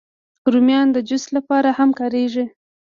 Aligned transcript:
رومیان 0.51 0.87
د 0.91 0.97
جوس 1.07 1.25
لپاره 1.35 1.69
هم 1.77 1.89
کارېږي 1.99 2.45